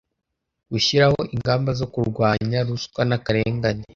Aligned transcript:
Gushyiraho 0.71 1.19
ingamba 1.33 1.69
zo 1.79 1.87
kurwanya 1.93 2.59
ruswa 2.67 3.01
n’ 3.09 3.11
akarengane 3.17 3.83